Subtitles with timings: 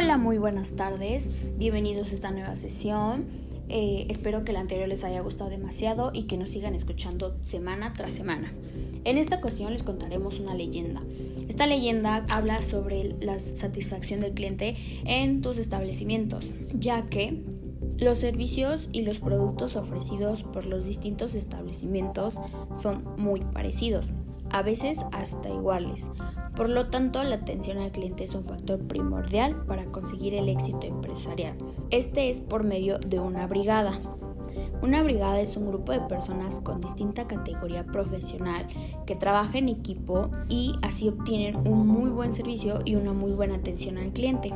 [0.00, 1.28] Hola, muy buenas tardes.
[1.58, 3.24] Bienvenidos a esta nueva sesión.
[3.68, 7.92] Eh, espero que la anterior les haya gustado demasiado y que nos sigan escuchando semana
[7.94, 8.52] tras semana.
[9.02, 11.02] En esta ocasión les contaremos una leyenda.
[11.48, 17.42] Esta leyenda habla sobre la satisfacción del cliente en tus establecimientos, ya que
[17.98, 22.34] los servicios y los productos ofrecidos por los distintos establecimientos
[22.80, 24.12] son muy parecidos,
[24.50, 26.10] a veces hasta iguales.
[26.56, 30.82] Por lo tanto, la atención al cliente es un factor primordial para conseguir el éxito
[30.82, 31.56] empresarial.
[31.90, 33.98] Este es por medio de una brigada.
[34.82, 38.66] Una brigada es un grupo de personas con distinta categoría profesional
[39.06, 43.56] que trabaja en equipo y así obtienen un muy buen servicio y una muy buena
[43.56, 44.52] atención al cliente.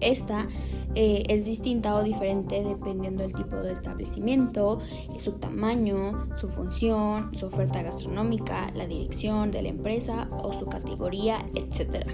[0.00, 0.46] Esta
[0.94, 4.80] eh, es distinta o diferente dependiendo del tipo de establecimiento,
[5.18, 11.44] su tamaño, su función, su oferta gastronómica, la dirección de la empresa o su categoría,
[11.54, 12.06] etc.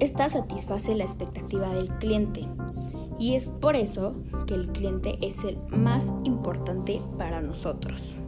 [0.00, 2.48] Esta satisface la expectativa del cliente
[3.18, 4.14] y es por eso
[4.46, 8.18] que el cliente es el más importante para nosotros.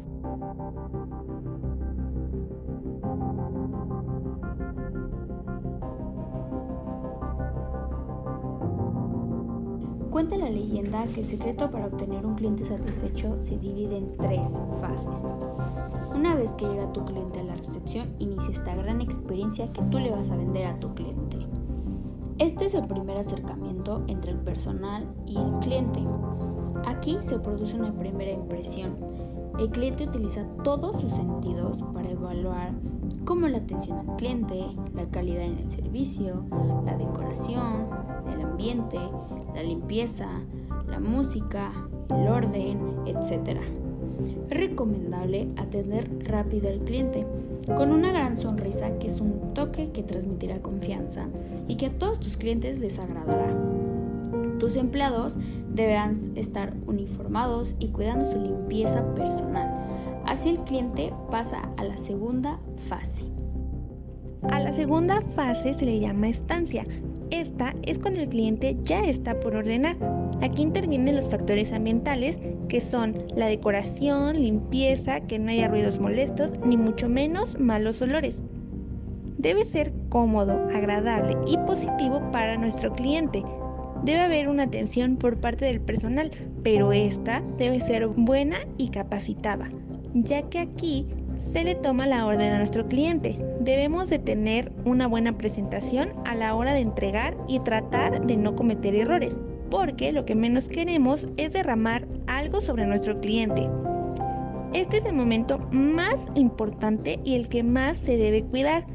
[10.17, 14.49] Cuenta la leyenda que el secreto para obtener un cliente satisfecho se divide en tres
[14.81, 15.35] fases.
[16.15, 19.99] Una vez que llega tu cliente a la recepción, inicia esta gran experiencia que tú
[19.99, 21.37] le vas a vender a tu cliente.
[22.39, 26.01] Este es el primer acercamiento entre el personal y el cliente.
[26.87, 28.97] Aquí se produce una primera impresión.
[29.59, 32.73] El cliente utiliza todos sus sentidos para evaluar
[33.27, 36.43] como la atención al cliente, la calidad en el servicio,
[36.87, 37.91] la decoración,
[38.33, 38.99] el ambiente,
[39.57, 40.29] la limpieza,
[40.87, 41.73] la música,
[42.11, 43.59] el orden, etc.
[44.49, 47.27] Es recomendable atender rápido al cliente
[47.67, 51.27] con una gran sonrisa que es un toque que transmitirá confianza
[51.67, 53.49] y que a todos tus clientes les agradará.
[54.59, 55.37] Tus empleados
[55.73, 59.87] deberán estar uniformados y cuidando su limpieza personal.
[60.27, 63.25] Así el cliente pasa a la segunda fase.
[64.51, 66.85] A la segunda fase se le llama estancia.
[67.31, 69.97] Esta es cuando el cliente ya está por ordenar.
[70.43, 76.53] Aquí intervienen los factores ambientales que son la decoración, limpieza, que no haya ruidos molestos,
[76.65, 78.45] ni mucho menos malos olores.
[79.39, 83.43] Debe ser cómodo, agradable y positivo para nuestro cliente.
[84.05, 86.31] Debe haber una atención por parte del personal,
[86.63, 89.71] pero esta debe ser buena y capacitada,
[90.15, 93.37] ya que aquí se le toma la orden a nuestro cliente.
[93.61, 98.57] Debemos de tener una buena presentación a la hora de entregar y tratar de no
[98.57, 99.39] cometer errores,
[99.71, 103.69] porque lo que menos queremos es derramar algo sobre nuestro cliente.
[104.73, 108.87] Este es el momento más importante y el que más se debe cuidar.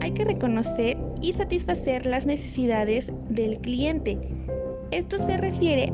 [0.00, 4.18] Hay que reconocer y satisfacer las necesidades del cliente.
[4.90, 5.92] Esto se refiere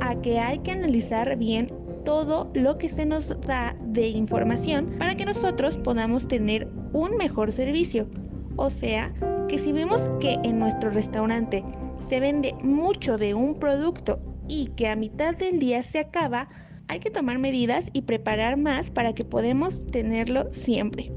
[0.00, 1.68] a que hay que analizar bien
[2.04, 7.52] todo lo que se nos da de información para que nosotros podamos tener un mejor
[7.52, 8.08] servicio.
[8.56, 9.12] O sea,
[9.48, 11.64] que si vemos que en nuestro restaurante
[11.98, 16.48] se vende mucho de un producto y que a mitad del día se acaba,
[16.88, 21.10] hay que tomar medidas y preparar más para que podamos tenerlo siempre.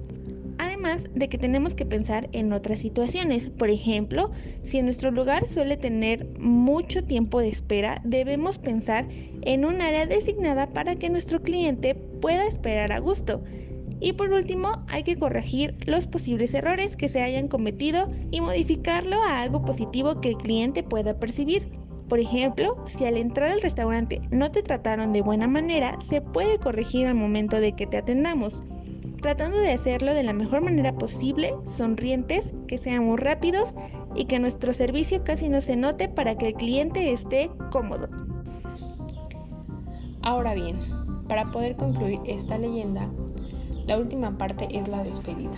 [0.87, 3.49] Además de que tenemos que pensar en otras situaciones.
[3.49, 4.31] Por ejemplo,
[4.61, 9.05] si en nuestro lugar suele tener mucho tiempo de espera, debemos pensar
[9.41, 13.43] en un área designada para que nuestro cliente pueda esperar a gusto.
[13.99, 19.21] Y por último, hay que corregir los posibles errores que se hayan cometido y modificarlo
[19.23, 21.69] a algo positivo que el cliente pueda percibir.
[22.07, 26.59] Por ejemplo, si al entrar al restaurante no te trataron de buena manera, se puede
[26.59, 28.61] corregir al momento de que te atendamos
[29.21, 33.75] tratando de hacerlo de la mejor manera posible, sonrientes, que seamos rápidos
[34.15, 38.09] y que nuestro servicio casi no se note para que el cliente esté cómodo.
[40.21, 40.77] Ahora bien,
[41.27, 43.09] para poder concluir esta leyenda,
[43.85, 45.55] la última parte es la despedida,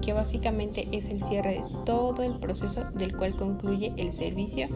[0.00, 4.68] que básicamente es el cierre de todo el proceso del cual concluye el servicio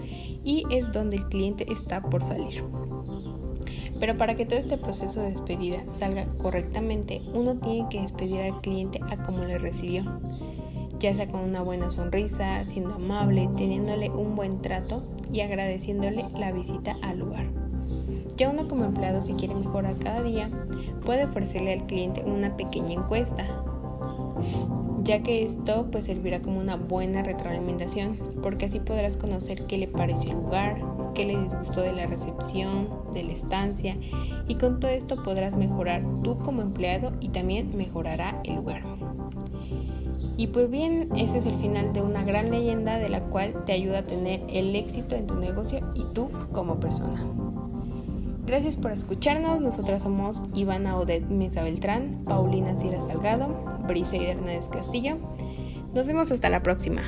[0.44, 2.64] y es donde el cliente está por salir.
[3.98, 8.60] Pero para que todo este proceso de despedida salga correctamente, uno tiene que despedir al
[8.60, 10.04] cliente a como le recibió,
[10.98, 15.02] ya sea con una buena sonrisa, siendo amable, teniéndole un buen trato
[15.32, 17.46] y agradeciéndole la visita al lugar.
[18.36, 20.50] Ya uno como empleado si quiere mejorar cada día,
[21.04, 23.46] puede ofrecerle al cliente una pequeña encuesta,
[25.02, 29.88] ya que esto pues servirá como una buena retroalimentación, porque así podrás conocer qué le
[29.88, 30.82] pareció el lugar,
[31.16, 33.96] qué le disgustó de la recepción, de la estancia
[34.46, 38.82] y con todo esto podrás mejorar tú como empleado y también mejorará el lugar.
[40.36, 43.72] Y pues bien, ese es el final de una gran leyenda de la cual te
[43.72, 47.24] ayuda a tener el éxito en tu negocio y tú como persona.
[48.44, 49.60] Gracias por escucharnos.
[49.60, 53.48] Nosotras somos Ivana Odet Mesa Beltrán, Paulina Cira Salgado,
[53.88, 55.16] Brisa y Hernández Castillo.
[55.94, 57.02] Nos vemos hasta la próxima.